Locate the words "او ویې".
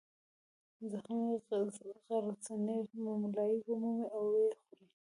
4.15-4.49